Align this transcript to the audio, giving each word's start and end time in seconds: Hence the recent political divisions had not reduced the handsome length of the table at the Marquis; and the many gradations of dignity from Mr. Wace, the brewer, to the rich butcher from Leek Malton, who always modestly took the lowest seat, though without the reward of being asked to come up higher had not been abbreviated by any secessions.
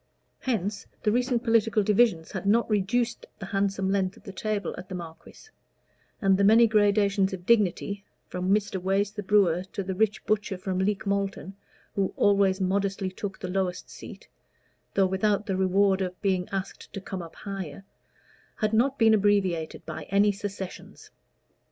Hence 0.39 0.87
the 1.03 1.11
recent 1.11 1.43
political 1.43 1.83
divisions 1.83 2.31
had 2.31 2.47
not 2.47 2.67
reduced 2.67 3.27
the 3.37 3.45
handsome 3.45 3.91
length 3.91 4.17
of 4.17 4.23
the 4.23 4.33
table 4.33 4.73
at 4.75 4.89
the 4.89 4.95
Marquis; 4.95 5.49
and 6.19 6.37
the 6.39 6.43
many 6.43 6.65
gradations 6.65 7.33
of 7.33 7.45
dignity 7.45 8.03
from 8.27 8.49
Mr. 8.51 8.81
Wace, 8.81 9.11
the 9.11 9.21
brewer, 9.21 9.63
to 9.73 9.83
the 9.83 9.93
rich 9.93 10.25
butcher 10.25 10.57
from 10.57 10.79
Leek 10.79 11.05
Malton, 11.05 11.55
who 11.93 12.15
always 12.17 12.59
modestly 12.59 13.11
took 13.11 13.37
the 13.37 13.47
lowest 13.47 13.91
seat, 13.91 14.27
though 14.95 15.05
without 15.05 15.45
the 15.45 15.55
reward 15.55 16.01
of 16.01 16.19
being 16.23 16.49
asked 16.51 16.91
to 16.93 16.99
come 16.99 17.21
up 17.21 17.35
higher 17.35 17.83
had 18.55 18.73
not 18.73 18.97
been 18.97 19.13
abbreviated 19.13 19.85
by 19.85 20.05
any 20.09 20.31
secessions. 20.31 21.11